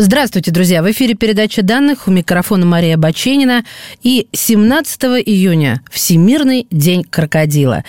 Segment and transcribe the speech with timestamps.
[0.00, 0.80] Здравствуйте, друзья!
[0.80, 3.64] В эфире передача данных у микрофона Мария Баченина.
[4.00, 7.82] И 17 июня– Всемирный день крокодила.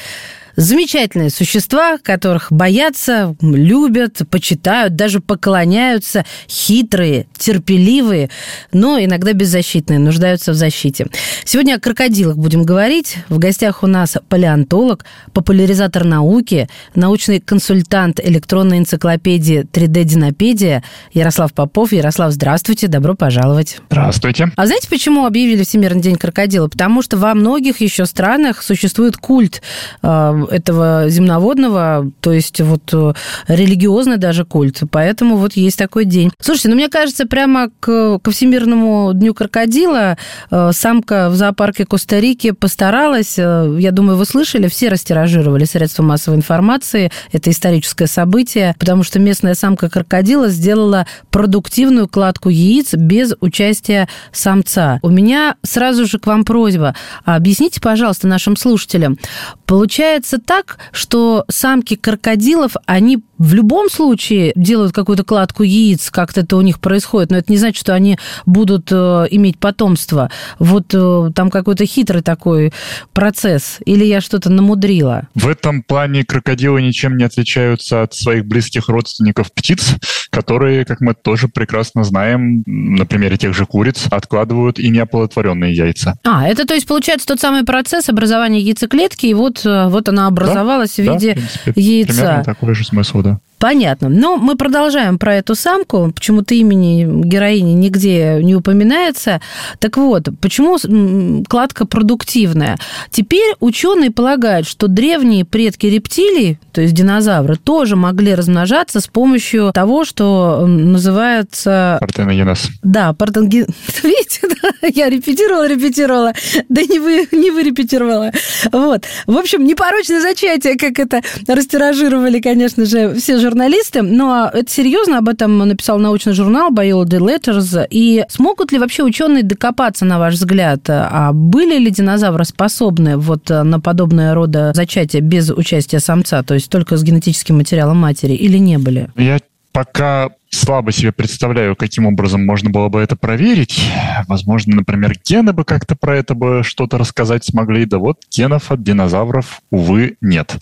[0.59, 8.29] Замечательные существа, которых боятся, любят, почитают, даже поклоняются, хитрые, терпеливые,
[8.73, 11.07] но иногда беззащитные, нуждаются в защите.
[11.45, 13.19] Сегодня о крокодилах будем говорить.
[13.29, 21.93] В гостях у нас палеонтолог, популяризатор науки, научный консультант электронной энциклопедии 3D-динопедия Ярослав Попов.
[21.93, 23.77] Ярослав, здравствуйте, добро пожаловать.
[23.89, 24.51] Здравствуйте.
[24.57, 26.67] А знаете, почему объявили Всемирный день крокодила?
[26.67, 29.61] Потому что во многих еще странах существует культ
[30.03, 33.13] э, этого земноводного, то есть вот э,
[33.47, 34.81] религиозный даже культ.
[34.91, 36.31] Поэтому вот есть такой день.
[36.41, 40.17] Слушайте, ну мне кажется, прямо к, ко Всемирному дню крокодила
[40.51, 43.37] э, самка в зоопарке Коста-Рики постаралась.
[43.37, 47.11] Э, я думаю, вы слышали, все растиражировали средства массовой информации.
[47.31, 54.99] Это историческое событие, потому что местная самка крокодила сделала продуктивную кладку яиц без участия самца.
[55.01, 56.95] У меня сразу же к вам просьба.
[57.25, 59.17] Объясните, пожалуйста, нашим слушателям.
[59.65, 66.57] Получается так, что самки крокодилов, они в любом случае делают какую-то кладку яиц, как-то это
[66.57, 70.29] у них происходит, но это не значит, что они будут э, иметь потомство.
[70.59, 72.73] Вот э, там какой-то хитрый такой
[73.13, 75.27] процесс, или я что-то намудрила?
[75.35, 79.95] В этом плане крокодилы ничем не отличаются от своих близких родственников птиц,
[80.29, 86.15] которые, как мы тоже прекрасно знаем, на примере тех же куриц, откладывают и неоплодотворенные яйца.
[86.25, 90.18] А, это то есть получается тот самый процесс образования яйцеклетки, и вот, э, вот она
[90.27, 92.13] образовалась да, в виде да, в принципе, яйца.
[92.13, 93.39] Примерно такой же смысл, да.
[93.59, 94.07] Понятно.
[94.07, 96.11] Но мы продолжаем про эту самку.
[96.15, 99.41] Почему-то имени героини нигде не упоминается.
[99.79, 102.77] Так вот, почему кладка продуктивная?
[103.11, 109.71] Теперь ученые полагают, что древние предки рептилий, то есть динозавры, тоже могли размножаться с помощью
[109.73, 111.97] того, что называется...
[111.99, 112.69] Партеногенез.
[112.81, 113.67] Да, партеногенез.
[114.03, 114.87] Видите, да?
[114.87, 116.33] я репетировала, репетировала.
[116.69, 118.31] Да не вы, не вы репетировала.
[118.71, 119.03] Вот.
[119.27, 125.17] В общем, непорочное зачатие, как это растиражировали, конечно же, все же журналисты, но это серьезно,
[125.17, 127.87] об этом написал научный журнал Biology Letters.
[127.89, 133.49] И смогут ли вообще ученые докопаться, на ваш взгляд, а были ли динозавры способны вот
[133.49, 138.57] на подобное рода зачатие без участия самца, то есть только с генетическим материалом матери, или
[138.57, 139.09] не были?
[139.15, 139.39] Я
[139.71, 143.81] пока слабо себе представляю, каким образом можно было бы это проверить.
[144.27, 147.85] Возможно, например, гены бы как-то про это бы что-то рассказать смогли.
[147.85, 150.55] Да вот генов от динозавров, увы, нет.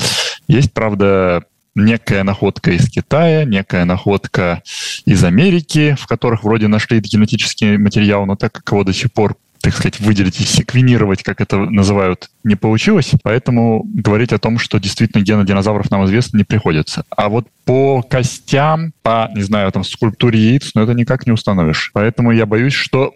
[0.47, 1.43] Есть, правда,
[1.77, 4.61] некая находка из Китая, некая находка
[5.05, 9.35] из Америки, в которых вроде нашли генетический материал, но так как его до сих пор
[9.59, 13.11] так сказать, выделить и секвенировать, как это называют, не получилось.
[13.23, 17.03] Поэтому говорить о том, что действительно гены динозавров нам известны, не приходится.
[17.09, 21.89] А вот по костям, по, не знаю, там, скульптуре яиц, ну, это никак не установишь.
[21.93, 23.15] Поэтому я боюсь, что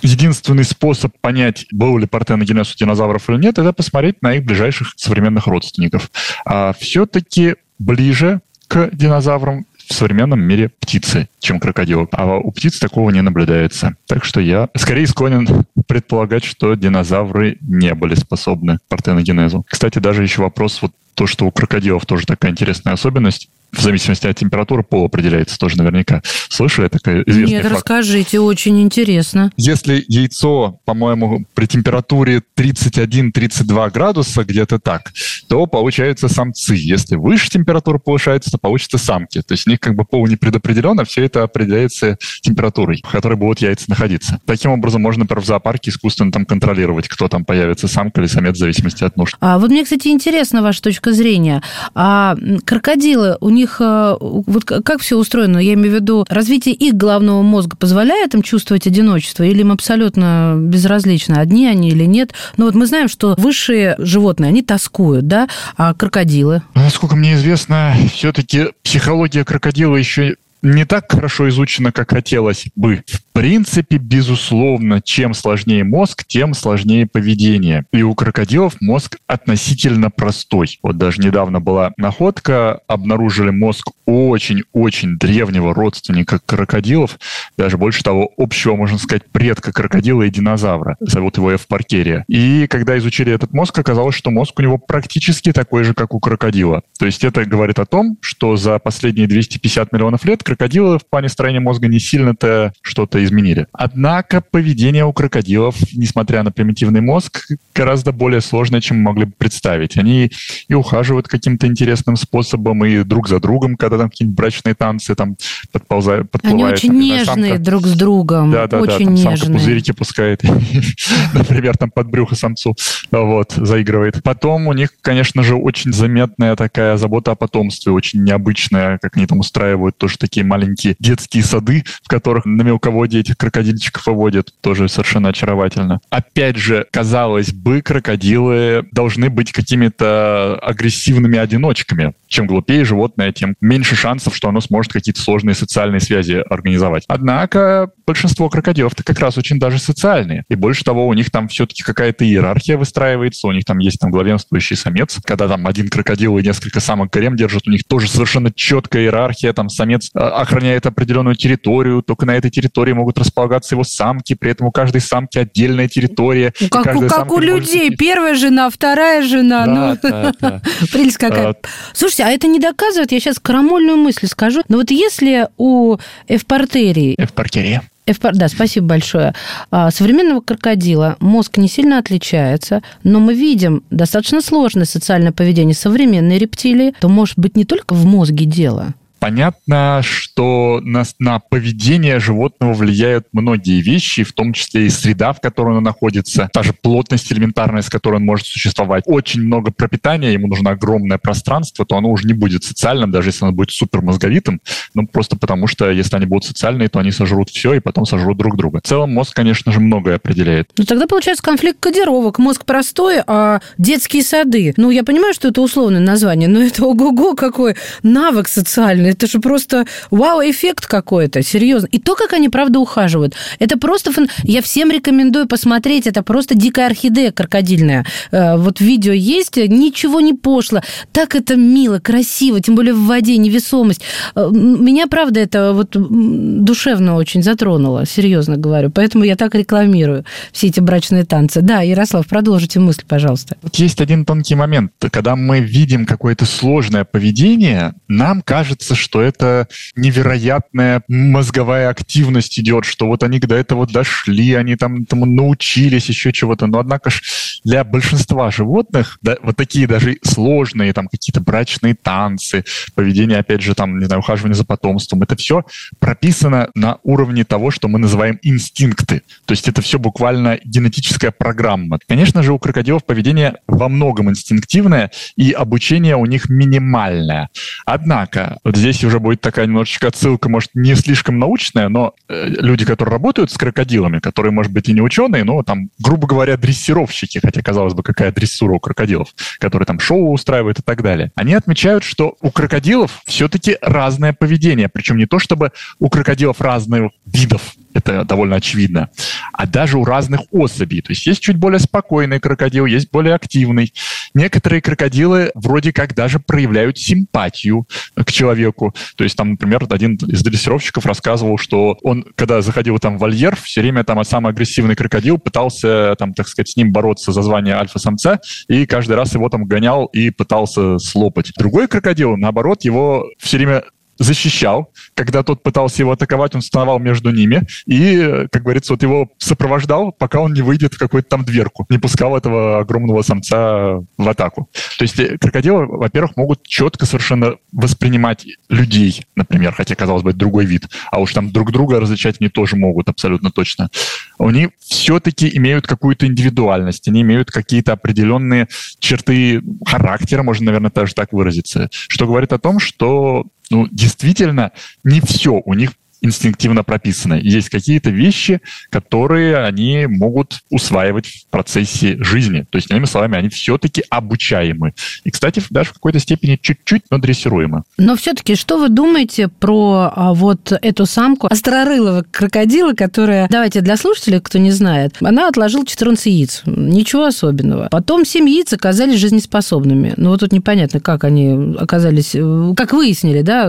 [0.00, 4.94] единственный способ понять, был ли партеногенез у динозавров или нет, это посмотреть на их ближайших
[4.96, 6.10] современных родственников.
[6.44, 12.08] А все-таки ближе к динозаврам в современном мире птицы, чем крокодилы.
[12.12, 13.96] А у птиц такого не наблюдается.
[14.06, 19.64] Так что я скорее склонен предполагать, что динозавры не были способны к партеногенезу.
[19.68, 24.26] Кстати, даже еще вопрос, вот то, что у крокодилов тоже такая интересная особенность в зависимости
[24.26, 26.22] от температуры пол определяется тоже наверняка.
[26.48, 27.74] Слышали такая известная Нет, факт?
[27.74, 29.50] расскажите, очень интересно.
[29.56, 35.12] Если яйцо, по-моему, при температуре 31-32 градуса, где-то так,
[35.48, 36.74] то получаются самцы.
[36.76, 39.40] Если выше температура повышается, то получатся самки.
[39.40, 43.10] То есть у них как бы пол не предопределен, а все это определяется температурой, в
[43.10, 44.40] которой будут яйца находиться.
[44.46, 48.56] Таким образом, можно, например, в зоопарке искусственно там контролировать, кто там появится, самка или самец,
[48.56, 49.36] в зависимости от нужд.
[49.40, 51.62] А вот мне, кстати, интересна ваша точка зрения.
[51.94, 55.58] А крокодилы, у них них э, вот как все устроено?
[55.58, 60.56] Я имею в виду, развитие их головного мозга позволяет им чувствовать одиночество или им абсолютно
[60.58, 62.32] безразлично, одни они или нет?
[62.56, 66.62] Но вот мы знаем, что высшие животные, они тоскуют, да, а крокодилы?
[66.74, 73.02] Насколько мне известно, все-таки психология крокодила еще не так хорошо изучена, как хотелось бы.
[73.06, 77.84] В принципе, безусловно, чем сложнее мозг, тем сложнее поведение.
[77.92, 80.78] И у крокодилов мозг относительно простой.
[80.82, 87.18] Вот даже недавно была находка, обнаружили мозг очень-очень древнего родственника крокодилов,
[87.56, 90.96] даже больше того, общего, можно сказать, предка крокодила и динозавра.
[91.00, 92.24] Зовут его Эвпаркерия.
[92.28, 96.20] И когда изучили этот мозг, оказалось, что мозг у него практически такой же, как у
[96.20, 96.82] крокодила.
[96.98, 101.28] То есть это говорит о том, что за последние 250 миллионов лет крокодилы в плане
[101.28, 103.66] строения мозга не сильно-то что-то изменили.
[103.72, 109.32] Однако поведение у крокодилов, несмотря на примитивный мозг, гораздо более сложное, чем мы могли бы
[109.36, 109.96] представить.
[109.96, 110.30] Они
[110.68, 115.36] и ухаживают каким-то интересным способом, и друг за другом, когда там какие-нибудь брачные танцы там
[115.72, 116.62] подползают, подплывают.
[116.62, 118.50] Они очень нежные самка, друг с другом.
[118.50, 119.04] Да, да, очень да.
[119.04, 119.36] Там нежные.
[119.36, 120.42] самка пузырики пускает,
[121.34, 122.76] например, там под брюхо самцу,
[123.10, 124.22] вот, заигрывает.
[124.22, 129.26] Потом у них, конечно же, очень заметная такая забота о потомстве, очень необычная, как они
[129.26, 134.88] там устраивают тоже такие маленькие детские сады, в которых на мелководье этих крокодильчиков выводят, тоже
[134.88, 136.00] совершенно очаровательно.
[136.10, 142.14] Опять же, казалось бы, крокодилы должны быть какими-то агрессивными одиночками.
[142.28, 147.04] Чем глупее животное, тем меньше шансов, что оно сможет какие-то сложные социальные связи организовать.
[147.08, 150.44] Однако большинство крокодилов-то как раз очень даже социальные.
[150.48, 154.10] И больше того, у них там все-таки какая-то иерархия выстраивается, у них там есть там
[154.10, 155.18] главенствующий самец.
[155.24, 159.52] Когда там один крокодил и несколько самок гарем держат, у них тоже совершенно четкая иерархия,
[159.52, 164.50] там самец а, охраняет определенную территорию, только на этой территории могут располагаться его самки, при
[164.50, 166.52] этом у каждой самки отдельная территория.
[166.60, 167.98] Ну, как, у, как у людей, может...
[167.98, 169.66] первая жена, вторая жена.
[169.66, 170.62] Да, ну, да, да.
[170.92, 171.50] Прелесть какая.
[171.50, 171.54] А...
[171.92, 175.96] Слушайте, а это не доказывает, я сейчас карамольную мысль скажу, но вот если у
[176.28, 177.14] эвпартерии...
[177.18, 177.80] Эвпаркерии.
[178.06, 178.34] Эвпар...
[178.34, 179.34] Да, спасибо большое.
[179.70, 186.38] А, современного крокодила мозг не сильно отличается, но мы видим достаточно сложное социальное поведение современной
[186.38, 188.94] рептилии, то может быть не только в мозге дело.
[189.22, 195.40] Понятно, что на, на поведение животного влияют многие вещи, в том числе и среда, в
[195.40, 199.04] которой он находится, та же плотность элементарная, с которой он может существовать.
[199.06, 203.44] Очень много пропитания, ему нужно огромное пространство, то оно уже не будет социальным, даже если
[203.44, 204.60] оно будет супермозговитым,
[204.92, 208.36] ну просто потому что если они будут социальные, то они сожрут все и потом сожрут
[208.36, 208.80] друг друга.
[208.82, 210.68] В целом мозг, конечно же, многое определяет.
[210.76, 212.40] Ну тогда получается конфликт кодировок.
[212.40, 214.74] Мозг простой, а детские сады.
[214.76, 219.38] Ну я понимаю, что это условное название, но это ого-го какой навык социальный это же
[219.38, 221.86] просто вау-эффект какой-то, серьезно.
[221.86, 223.34] И то, как они, правда, ухаживают.
[223.58, 224.12] Это просто...
[224.12, 224.28] Фан...
[224.42, 226.06] Я всем рекомендую посмотреть.
[226.06, 228.04] Это просто дикая орхидея крокодильная.
[228.30, 230.80] Э, вот видео есть, ничего не пошло.
[231.12, 234.02] Так это мило, красиво, тем более в воде, невесомость.
[234.34, 238.90] Э, меня, правда, это вот душевно очень затронуло, серьезно говорю.
[238.90, 241.60] Поэтому я так рекламирую все эти брачные танцы.
[241.60, 243.56] Да, Ярослав, продолжите мысль, пожалуйста.
[243.74, 244.92] Есть один тонкий момент.
[245.10, 253.06] Когда мы видим какое-то сложное поведение, нам кажется, что это невероятная мозговая активность идет, что
[253.06, 256.66] вот они до этого дошли, они там, там научились еще чего-то.
[256.66, 257.22] Но однако ж
[257.64, 262.64] для большинства животных да, вот такие даже сложные там какие-то брачные танцы,
[262.94, 265.64] поведение, опять же, там, не знаю, ухаживание за потомством, это все
[265.98, 269.22] прописано на уровне того, что мы называем инстинкты.
[269.44, 271.98] То есть это все буквально генетическая программа.
[272.06, 277.48] Конечно же, у крокодилов поведение во многом инстинктивное, и обучение у них минимальное.
[277.84, 282.46] Однако, вот здесь здесь уже будет такая немножечко отсылка, может, не слишком научная, но э,
[282.46, 286.56] люди, которые работают с крокодилами, которые, может быть, и не ученые, но там, грубо говоря,
[286.56, 289.28] дрессировщики, хотя, казалось бы, какая дрессура у крокодилов,
[289.58, 294.88] которые там шоу устраивают и так далее, они отмечают, что у крокодилов все-таки разное поведение.
[294.88, 299.10] Причем не то, чтобы у крокодилов разных видов это довольно очевидно,
[299.52, 301.02] а даже у разных особей.
[301.02, 303.92] То есть есть чуть более спокойный крокодил, есть более активный.
[304.34, 308.94] Некоторые крокодилы вроде как даже проявляют симпатию к человеку.
[309.16, 313.56] То есть там, например, один из дрессировщиков рассказывал, что он, когда заходил там в вольер,
[313.56, 317.74] все время там самый агрессивный крокодил пытался, там, так сказать, с ним бороться за звание
[317.74, 321.52] альфа-самца, и каждый раз его там гонял и пытался слопать.
[321.56, 323.84] Другой крокодил, наоборот, его все время
[324.22, 324.92] защищал.
[325.14, 330.12] Когда тот пытался его атаковать, он вставал между ними и, как говорится, вот его сопровождал,
[330.12, 334.68] пока он не выйдет в какую-то там дверку, не пускал этого огромного самца в атаку.
[334.98, 340.38] То есть э, крокодилы, во-первых, могут четко совершенно воспринимать людей, например, хотя, казалось бы, это
[340.38, 343.90] другой вид, а уж там друг друга различать они тоже могут абсолютно точно.
[344.38, 351.32] Они все-таки имеют какую-то индивидуальность, они имеют какие-то определенные черты характера, можно, наверное, даже так
[351.32, 357.40] выразиться, что говорит о том, что ну, действительно, не все у них инстинктивно прописаны.
[357.42, 358.60] Есть какие-то вещи,
[358.90, 362.64] которые они могут усваивать в процессе жизни.
[362.70, 364.94] То есть, иными словами, они все-таки обучаемы.
[365.24, 367.82] И, кстати, даже в какой-то степени чуть-чуть, но дрессируемы.
[367.98, 373.96] Но все-таки, что вы думаете про а, вот эту самку острорылого крокодила, которая, давайте для
[373.96, 376.62] слушателей, кто не знает, она отложила 14 яиц.
[376.66, 377.88] Ничего особенного.
[377.90, 380.14] Потом 7 яиц оказались жизнеспособными.
[380.16, 383.68] Ну, вот тут непонятно, как они оказались, э, как выяснили, да,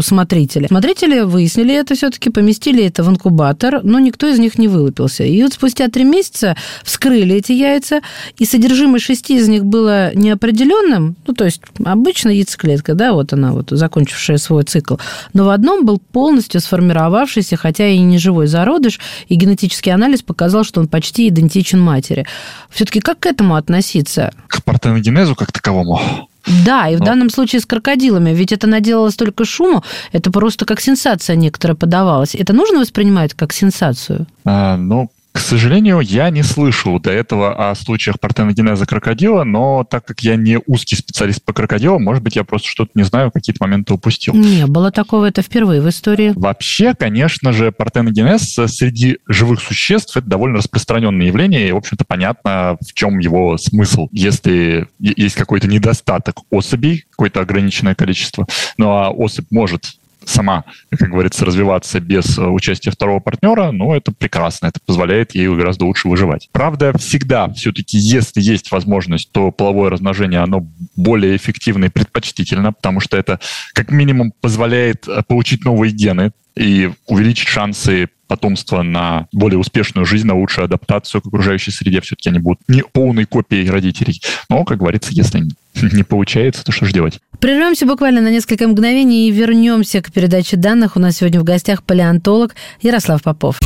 [0.00, 0.66] смотрители.
[0.66, 5.24] Смотрители выяснили это все-таки, поместили это в инкубатор, но никто из них не вылупился.
[5.24, 8.00] И вот спустя три месяца вскрыли эти яйца,
[8.38, 13.52] и содержимое шести из них было неопределенным, ну, то есть обычно яйцеклетка, да, вот она
[13.52, 14.96] вот, закончившая свой цикл,
[15.32, 20.64] но в одном был полностью сформировавшийся, хотя и не живой зародыш, и генетический анализ показал,
[20.64, 22.26] что он почти идентичен матери.
[22.70, 24.32] Все-таки как к этому относиться?
[24.46, 26.28] К партеногенезу как таковому?
[26.64, 27.06] Да, и в Но...
[27.06, 29.82] данном случае с крокодилами, ведь это наделало столько шуму,
[30.12, 32.34] это просто как сенсация некоторая подавалась.
[32.34, 34.26] Это нужно воспринимать как сенсацию?
[34.44, 40.04] А, ну, к сожалению, я не слышал до этого о случаях партеногенеза крокодила, но так
[40.04, 43.62] как я не узкий специалист по крокодилам, может быть, я просто что-то не знаю, какие-то
[43.62, 44.34] моменты упустил.
[44.34, 46.32] Не было такого, это впервые в истории.
[46.34, 52.76] Вообще, конечно же, партеногенез среди живых существ это довольно распространенное явление, и, в общем-то, понятно,
[52.80, 54.08] в чем его смысл.
[54.10, 58.46] Если есть какой-то недостаток особей, какое-то ограниченное количество,
[58.76, 64.12] ну а особь может сама, как говорится, развиваться без э, участия второго партнера, ну, это
[64.12, 66.48] прекрасно, это позволяет ей гораздо лучше выживать.
[66.52, 73.00] Правда, всегда все-таки, если есть возможность, то половое размножение, оно более эффективно и предпочтительно, потому
[73.00, 73.40] что это
[73.74, 80.26] как минимум позволяет э, получить новые гены, и увеличить шансы потомства на более успешную жизнь,
[80.26, 82.00] на лучшую адаптацию к окружающей среде.
[82.00, 84.20] Все-таки они будут не полной копией родителей.
[84.48, 85.48] Но, как говорится, если
[85.92, 87.20] не получается, то что же делать?
[87.38, 90.96] Прервемся буквально на несколько мгновений и вернемся к передаче данных.
[90.96, 93.58] У нас сегодня в гостях палеонтолог Ярослав Попов.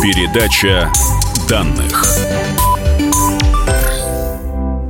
[0.00, 0.90] Передача
[1.48, 2.06] данных.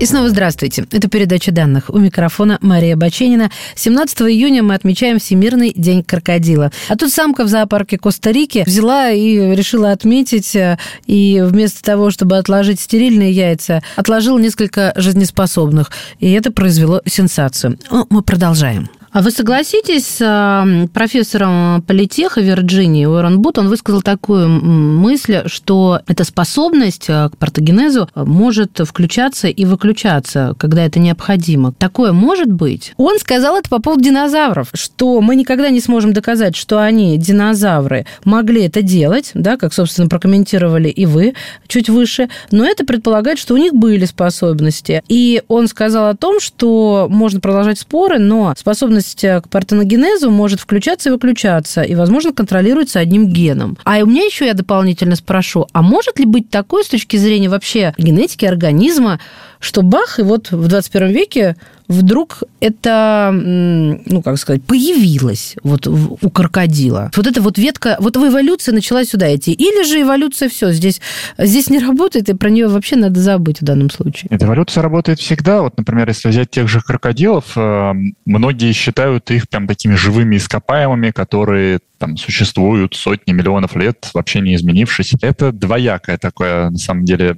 [0.01, 0.87] И снова здравствуйте.
[0.93, 1.91] Это передача данных.
[1.91, 3.51] У микрофона Мария Баченина.
[3.75, 6.73] 17 июня мы отмечаем Всемирный день крокодила.
[6.89, 12.39] А тут самка в зоопарке Коста-Рики взяла и решила отметить, э, и вместо того, чтобы
[12.39, 15.91] отложить стерильные яйца, отложила несколько жизнеспособных.
[16.19, 17.79] И это произвело сенсацию.
[17.91, 18.89] Ну, мы продолжаем.
[19.13, 26.23] А вы согласитесь с профессором политеха Вирджинии Уоррен Бут, он высказал такую мысль, что эта
[26.23, 31.73] способность а, к партогенезу может включаться и выключаться, когда это необходимо.
[31.73, 32.95] Такое может быть?
[32.99, 38.07] Он сказал это по поводу динозавров, что мы никогда не сможем доказать, что они, динозавры,
[38.25, 41.35] могли это делать, да, как, собственно, прокомментировали и вы
[41.67, 45.03] чуть выше, но это предполагает, что у них были способности.
[45.09, 50.31] И он сказал о том, что можно продолжать споры, но способность способность э, к партеногенезу
[50.31, 53.77] может включаться и выключаться, и, возможно, контролируется одним геном.
[53.85, 57.49] А у меня еще я дополнительно спрошу, а может ли быть такое с точки зрения
[57.49, 59.21] вообще генетики организма,
[59.59, 61.57] что бах, и вот в 21 веке
[61.91, 67.11] вдруг это, ну, как сказать, появилось вот у крокодила.
[67.17, 69.53] Вот эта вот ветка, вот эволюция начала сюда идти.
[69.53, 71.01] Или же эволюция все, здесь,
[71.37, 74.29] здесь не работает, и про нее вообще надо забыть в данном случае.
[74.31, 75.63] Эта эволюция работает всегда.
[75.63, 77.93] Вот, например, если взять тех же крокодилов, э,
[78.25, 84.55] многие считают их прям такими живыми ископаемыми, которые там существуют сотни миллионов лет, вообще не
[84.55, 85.15] изменившись.
[85.21, 87.35] Это двоякое такое, на самом деле,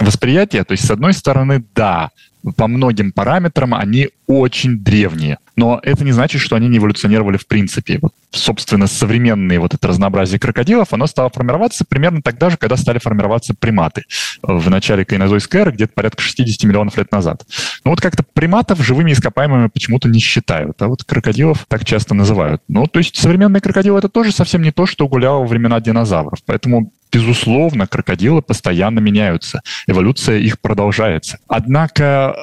[0.00, 0.64] восприятие.
[0.64, 2.10] То есть, с одной стороны, да,
[2.56, 5.38] по многим параметрам они очень древние.
[5.56, 7.98] Но это не значит, что они не эволюционировали в принципе.
[8.00, 12.98] Вот, собственно, современные вот это разнообразие крокодилов, оно стало формироваться примерно тогда же, когда стали
[12.98, 14.04] формироваться приматы.
[14.42, 17.44] В начале кайнозойской эры, где-то порядка 60 миллионов лет назад.
[17.84, 22.62] Но вот как-то приматов живыми ископаемыми почему-то не считают, а вот крокодилов так часто называют.
[22.68, 26.38] Ну, то есть современные крокодилы это тоже совсем не то, что гуляло во времена динозавров.
[26.46, 29.60] Поэтому безусловно, крокодилы постоянно меняются.
[29.86, 31.38] Эволюция их продолжается.
[31.46, 32.34] Однако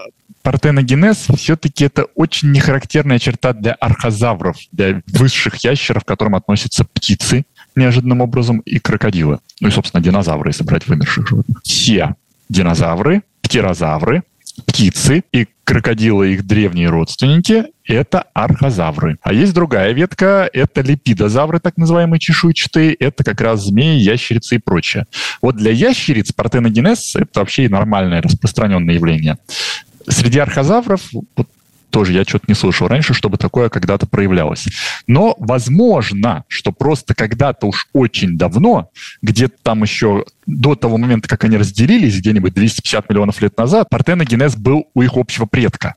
[0.42, 7.46] партеногенез все-таки это очень нехарактерная черта для архозавров, для высших ящеров, к которым относятся птицы
[7.76, 9.40] неожиданным образом и крокодилы.
[9.62, 11.60] Ну и, собственно, динозавры, если брать вымерших животных.
[11.64, 12.16] Все
[12.50, 14.24] динозавры, птерозавры,
[14.66, 19.18] птицы и крокодилы, их древние родственники, это архозавры.
[19.22, 24.60] А есть другая ветка, это липидозавры, так называемые чешуйчатые, это как раз змеи, ящерицы и
[24.60, 25.06] прочее.
[25.42, 29.38] Вот для ящериц партеногенез– это вообще нормальное распространенное явление.
[30.10, 31.02] Среди архозавров,
[31.36, 31.48] вот
[31.90, 34.68] тоже я что-то не слышал раньше, чтобы такое когда-то проявлялось.
[35.08, 38.90] Но возможно, что просто когда-то уж очень давно,
[39.22, 44.56] где-то там еще до того момента, как они разделились, где-нибудь 250 миллионов лет назад, партеногенез
[44.56, 45.96] был у их общего предка.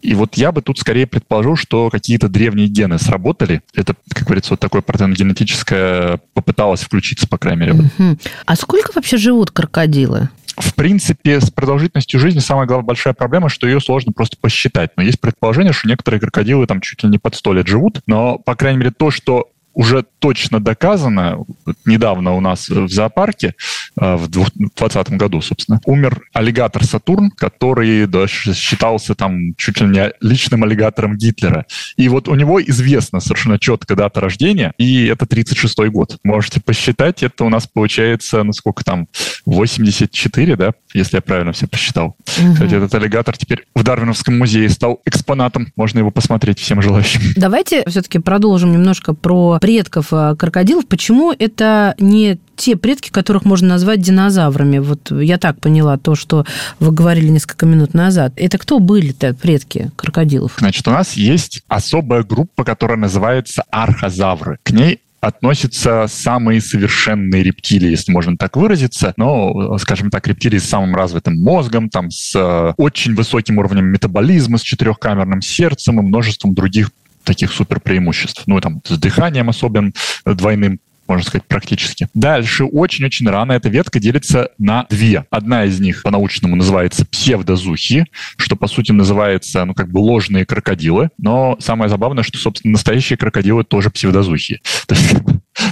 [0.00, 3.62] И вот я бы тут скорее предположил, что какие-то древние гены сработали.
[3.74, 7.72] Это, как говорится, вот такое партеногенетическое попыталось включиться, по крайней мере.
[7.74, 8.18] Угу.
[8.46, 10.28] А сколько вообще живут крокодилы?
[10.56, 14.90] В принципе, с продолжительностью жизни самая главная большая проблема, что ее сложно просто посчитать.
[14.96, 18.00] Но есть предположение, что некоторые крокодилы там чуть ли не под сто лет живут.
[18.06, 21.44] Но, по крайней мере, то, что уже точно доказано,
[21.84, 23.54] недавно у нас в зоопарке,
[24.00, 28.08] э, в 2020 году, собственно, умер аллигатор Сатурн, который
[28.54, 31.66] считался там чуть ли не личным аллигатором Гитлера.
[31.96, 36.18] И вот у него известна совершенно четко дата рождения, и это 36-й год.
[36.24, 39.08] Можете посчитать, это у нас получается, ну сколько там,
[39.46, 42.16] 84, да, если я правильно все посчитал.
[42.38, 42.52] Угу.
[42.54, 47.20] Кстати, этот аллигатор теперь в Дарвиновском музее стал экспонатом, можно его посмотреть всем желающим.
[47.36, 50.88] Давайте все-таки продолжим немножко про предков э, крокодилов.
[50.88, 54.78] Почему это не те предки, которых можно назвать динозаврами?
[54.78, 56.44] Вот я так поняла то, что
[56.80, 58.32] вы говорили несколько минут назад.
[58.34, 60.56] Это кто были-то предки крокодилов?
[60.58, 64.58] Значит, у нас есть особая группа, которая называется архозавры.
[64.64, 69.14] К ней относятся самые совершенные рептилии, если можно так выразиться.
[69.16, 74.58] Но, скажем так, рептилии с самым развитым мозгом, там, с э, очень высоким уровнем метаболизма,
[74.58, 76.90] с четырехкамерным сердцем и множеством других
[77.24, 78.44] таких супер преимуществ.
[78.46, 82.08] Ну, там, с дыханием особенным, э, двойным, можно сказать, практически.
[82.14, 85.26] Дальше очень-очень рано эта ветка делится на две.
[85.30, 91.10] Одна из них по-научному называется псевдозухи, что, по сути, называется, ну, как бы ложные крокодилы.
[91.18, 94.60] Но самое забавное, что, собственно, настоящие крокодилы тоже псевдозухи.
[94.86, 95.14] То есть,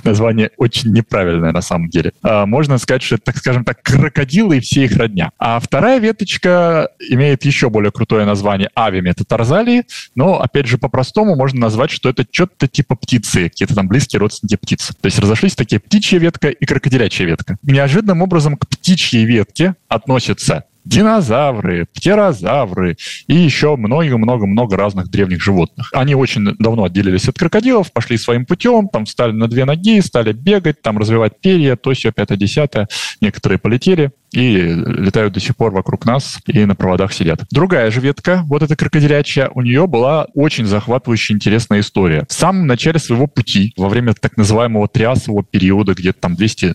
[0.05, 2.13] название очень неправильное на самом деле.
[2.23, 5.31] А, можно сказать, что это, так скажем так, крокодилы и все их родня.
[5.39, 11.91] А вторая веточка имеет еще более крутое название авиметатарзалии, но, опять же, по-простому можно назвать,
[11.91, 14.91] что это что-то типа птицы, какие-то там близкие родственники птиц.
[15.01, 17.57] То есть разошлись такие птичья ветка и крокодилячья ветка.
[17.63, 22.97] Неожиданным образом к птичьей ветке относятся динозавры, птерозавры
[23.27, 25.91] и еще много-много-много разных древних животных.
[25.93, 30.33] Они очень давно отделились от крокодилов, пошли своим путем, там встали на две ноги, стали
[30.33, 32.89] бегать, там развивать перья, то все, пятое, десятое.
[33.21, 37.45] Некоторые полетели и летают до сих пор вокруг нас и на проводах сидят.
[37.51, 42.25] Другая же ветка, вот эта крокодилячья, у нее была очень захватывающая интересная история.
[42.29, 46.75] В самом начале своего пути, во время так называемого триасового периода, где-то там 220-230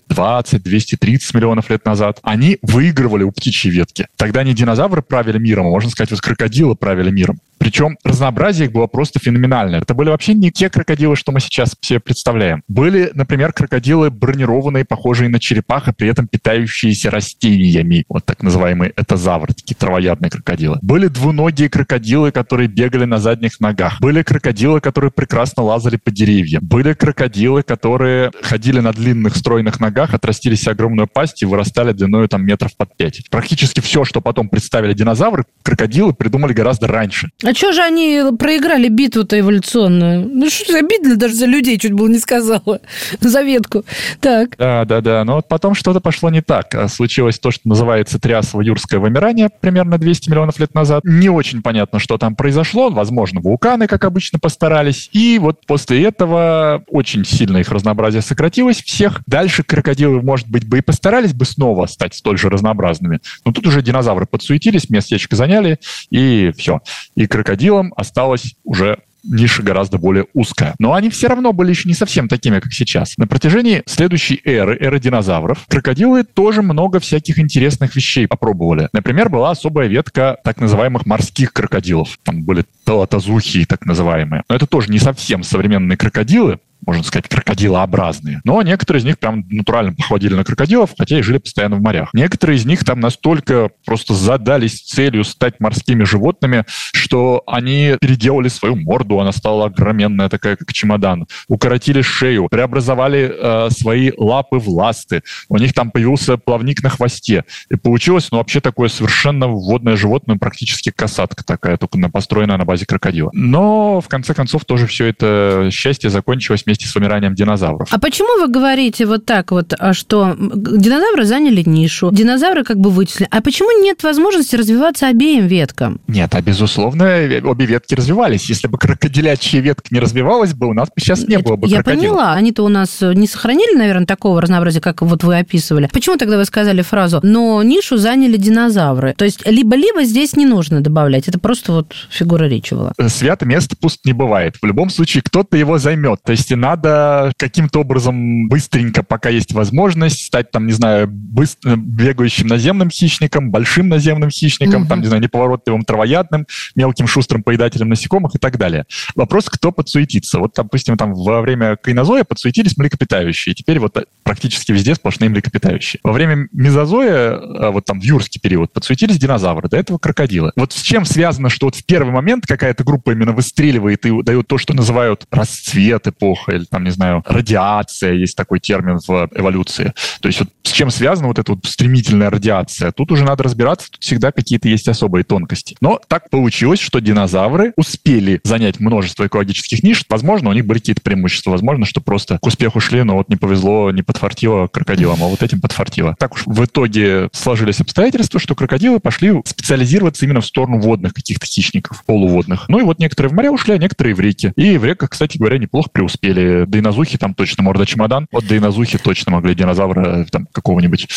[1.34, 4.08] миллионов лет назад, они выигрывали у птичьей ветки.
[4.18, 7.40] Тогда не динозавры правили миром, а можно сказать, вот крокодилы правили миром.
[7.58, 9.80] Причем разнообразие их было просто феноменальное.
[9.80, 12.64] Это были вообще не те крокодилы, что мы сейчас себе представляем.
[12.68, 17.10] Были, например, крокодилы бронированные, похожие на черепах, а при этом питающиеся
[17.46, 18.06] растениями.
[18.10, 20.80] Вот так называемые этозавры, такие травоядные крокодилы.
[20.82, 24.00] Были двуногие крокодилы, которые бегали на задних ногах.
[24.00, 26.64] Были крокодилы, которые прекрасно лазали по деревьям.
[26.66, 32.28] Были крокодилы, которые ходили на длинных стройных ногах, отрастили себе огромную пасть и вырастали длиной
[32.28, 33.30] там метров под пять.
[33.30, 37.30] Практически все, что потом представили динозавры, крокодилы придумали гораздо раньше.
[37.44, 40.28] А что же они проиграли битву-то эволюционную?
[40.28, 42.80] Ну, что за обидно даже за людей, чуть было не сказала.
[43.20, 43.84] За ветку.
[44.22, 44.56] Так.
[44.58, 45.24] Да, да, да.
[45.24, 46.74] Но вот потом что-то пошло не так.
[46.76, 46.88] А
[47.36, 51.04] случилось то, что называется триасово-юрское вымирание примерно 200 миллионов лет назад.
[51.04, 52.90] Не очень понятно, что там произошло.
[52.90, 55.10] Возможно, вулканы, как обычно, постарались.
[55.14, 59.22] И вот после этого очень сильно их разнообразие сократилось всех.
[59.28, 63.20] Дальше крокодилы, может быть, бы и постарались бы снова стать столь же разнообразными.
[63.46, 66.80] Но тут уже динозавры подсуетились, местечко заняли, и все.
[67.16, 70.76] И крокодилам осталось уже ниша гораздо более узкая.
[70.80, 73.18] Но они все равно были еще не совсем такими, как сейчас.
[73.18, 78.90] На протяжении следующей эры, эры динозавров, крокодилы тоже много всяких интересных вещей попробовали.
[78.94, 82.18] Например, была особая ветка так называемых морских крокодилов.
[82.24, 84.44] Там были талатозухи, так называемые.
[84.48, 88.42] Но это тоже не совсем современные крокодилы, можно сказать, крокодилообразные.
[88.44, 92.10] Но некоторые из них прям натурально походили на крокодилов, хотя и жили постоянно в морях.
[92.14, 98.76] Некоторые из них там настолько просто задались целью стать морскими животными, что они переделали свою
[98.76, 101.28] морду, она стала огроменная такая, как чемодан.
[101.48, 105.24] Укоротили шею, преобразовали э, свои лапы в ласты.
[105.50, 107.46] У них там появился плавник на хвосте.
[107.70, 112.86] И получилось, ну, вообще такое совершенно водное животное, практически касатка такая, только построенная на базе
[112.86, 113.30] крокодила.
[113.34, 117.88] Но, в конце концов, тоже все это счастье закончилось вместе с вымиранием динозавров.
[117.92, 122.90] А почему вы говорите вот так вот, а что динозавры заняли нишу, динозавры как бы
[122.90, 126.02] вычислили, а почему нет возможности развиваться обеим веткам?
[126.08, 127.06] Нет, а безусловно,
[127.44, 128.50] обе ветки развивались.
[128.50, 131.84] Если бы крокодилячья ветка не развивалась бы, у нас бы сейчас не было бы Я
[131.84, 135.90] поняла, они-то у нас не сохранили, наверное, такого разнообразия, как вот вы описывали.
[135.94, 139.14] Почему тогда вы сказали фразу «но нишу заняли динозавры»?
[139.18, 142.94] То есть либо-либо здесь не нужно добавлять, это просто вот фигура речи была.
[143.08, 144.56] Свято место пуст не бывает.
[144.62, 146.20] В любом случае кто-то его займет.
[146.24, 152.48] То есть надо каким-то образом быстренько, пока есть возможность, стать там, не знаю, быстро бегающим
[152.48, 154.90] наземным хищником, большим наземным хищником, угу.
[154.90, 158.86] там, не знаю, неповоротливым травоядным, мелким шустрым поедателем насекомых и так далее.
[159.14, 160.40] Вопрос, кто подсуетится.
[160.40, 163.54] Вот, допустим, там во время кайнозоя подсуетились млекопитающие.
[163.54, 166.00] Теперь вот практически везде сплошные млекопитающие.
[166.04, 170.52] Во время мезозоя, а, вот там в юрский период, подсуетились динозавры, до этого крокодилы.
[170.56, 174.48] Вот с чем связано, что вот в первый момент какая-то группа именно выстреливает и дает
[174.48, 179.94] то, что называют расцвет эпоха, или там, не знаю, радиация, есть такой термин в эволюции.
[180.22, 182.92] То есть вот с чем связана вот эта вот стремительная радиация?
[182.92, 185.76] Тут уже надо разбираться, тут всегда какие-то есть особые тонкости.
[185.82, 190.04] Но так получилось, что динозавры успели занять множество экологических ниш.
[190.10, 191.52] Возможно, у них были какие-то преимущества.
[191.52, 195.44] Возможно, что просто к успеху шли, но вот не повезло, не подфартило крокодилам, а вот
[195.44, 196.16] этим подфартило.
[196.20, 201.46] Так уж в итоге сложились обстоятельства, что крокодилы пошли специализироваться именно в сторону водных каких-то
[201.46, 202.68] хищников, полуводных.
[202.70, 204.52] Ну и вот некоторые в моря ушли, а некоторые в реки.
[204.56, 206.45] И в реках, кстати говоря, неплохо преуспели.
[206.66, 208.28] Дайнозухи там точно морда чемодан.
[208.32, 211.08] Вот дайнозухи точно могли динозавра там какого-нибудь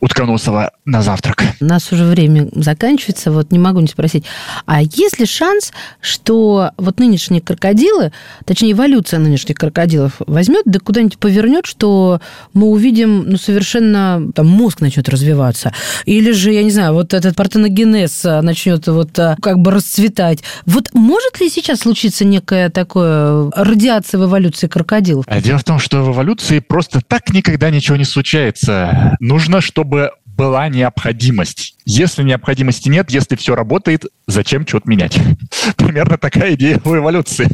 [0.00, 1.44] утконосого на завтрак.
[1.60, 4.24] У нас уже время заканчивается, вот не могу не спросить.
[4.66, 8.12] А есть ли шанс, что вот нынешние крокодилы,
[8.44, 12.20] точнее эволюция нынешних крокодилов возьмет, да куда-нибудь повернет, что
[12.54, 15.72] мы увидим, ну, совершенно, там, мозг начнет развиваться.
[16.06, 20.42] Или же, я не знаю, вот этот партеногенез а, начнет вот а, как бы расцветать.
[20.66, 25.24] Вот может ли сейчас случиться некая такая радиация в эволюции крокодилов?
[25.28, 29.16] А дело в том, что в эволюции просто так никогда ничего не случается.
[29.20, 31.74] Нужно, чтобы была необходимость.
[31.84, 35.18] Если необходимости нет, если все работает, зачем что-то менять?
[35.76, 37.48] Примерно такая идея у эволюции.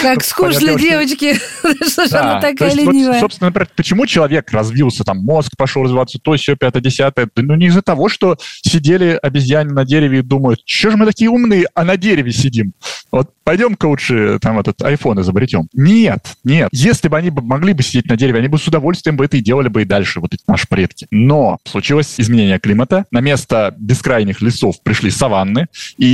[0.00, 1.34] Как скучно, девочки.
[1.88, 3.20] Что же она такая ленивая?
[3.20, 7.28] Собственно, например, почему человек развился, там, мозг пошел развиваться, то, все, пятое, десятое?
[7.36, 11.30] Ну, не из-за того, что сидели обезьяны на дереве и думают, что же мы такие
[11.30, 12.72] умные, а на дереве сидим?
[13.10, 15.68] Вот пойдем-ка лучше там этот iPhone изобретем.
[15.72, 16.68] Нет, нет.
[16.72, 19.40] Если бы они могли бы сидеть на дереве, они бы с удовольствием бы это и
[19.40, 21.06] делали бы и дальше, вот эти наши предки.
[21.10, 23.06] Но случилось изменение климата.
[23.10, 26.06] На место бескрайних лесов пришли саванны, и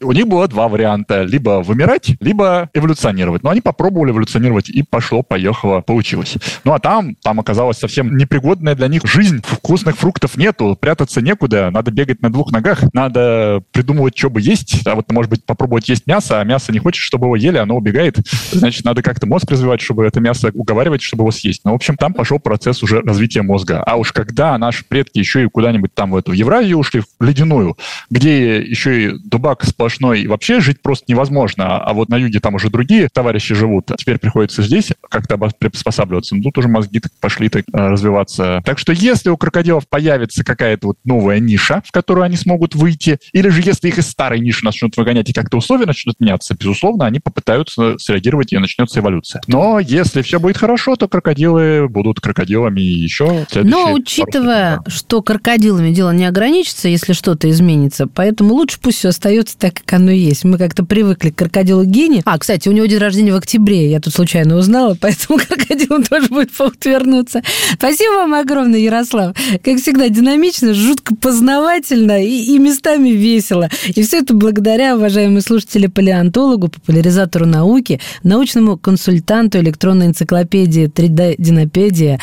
[0.00, 1.22] у них было два варианта.
[1.22, 3.42] Либо вымирать, либо эволюционировать.
[3.42, 6.36] Но они попробовали эволюционировать, и пошло-поехало, получилось.
[6.64, 9.42] Ну а там, там оказалась совсем непригодная для них жизнь.
[9.42, 14.86] Вкусных фруктов нету, прятаться некуда, надо бегать на двух ногах, надо придумывать, что бы есть.
[14.86, 17.76] А вот, может быть, попробовать есть мясо, а мясо не хочет, чтобы его ели, оно
[17.76, 18.16] убегает.
[18.52, 21.62] Значит, надо как-то мозг развивать, чтобы это мясо уговаривать, чтобы его съесть.
[21.64, 23.82] Ну, в общем, там пошел процесс уже развития мозга.
[23.82, 27.76] А уж когда наши предки еще и куда-нибудь там в эту Евразию ушли, в ледяную,
[28.10, 31.78] где еще и дубак сплошной, и вообще жить просто невозможно.
[31.78, 33.90] А вот на юге там уже другие товарищи живут.
[33.90, 36.36] А теперь приходится здесь как-то приспосабливаться.
[36.36, 38.62] Но тут уже мозги так пошли так, э, развиваться.
[38.64, 43.18] Так что если у крокодилов появится какая-то вот новая ниша, в которую они смогут выйти,
[43.32, 47.06] или же если их из старой ниши начнут выгонять и как-то условия начнут меняться, безусловно,
[47.06, 49.42] они попытаются среагировать и начнется эволюция.
[49.48, 56.12] Но если все будет хорошо, то крокодилы будут крокодилами еще Но учитывая, что крокодилами дело
[56.12, 60.42] не ограничится, если что-то изменится, поэтому лучше пусть все остается так, как оно есть.
[60.42, 62.22] Мы как-то привыкли к крокодилу Гене.
[62.24, 66.26] А, кстати, у него день рождения в октябре, я тут случайно узнала, поэтому крокодилу тоже
[66.28, 67.42] будет повод вернуться.
[67.74, 69.36] Спасибо вам огромное, Ярослав.
[69.62, 73.68] Как всегда, динамично, жутко познавательно и, и местами весело.
[73.86, 82.18] И все это благодаря, уважаемые слушатели, палеонтологу, популяризатору науки, научному консультанту электронной энциклопедии 3D Динопедия.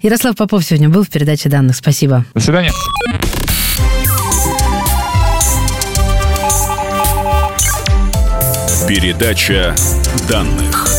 [0.00, 1.76] Ярослав Попов сегодня был в передаче данных.
[1.76, 2.24] Спасибо.
[2.34, 2.72] До свидания.
[8.94, 9.74] Передача
[10.28, 10.91] данных.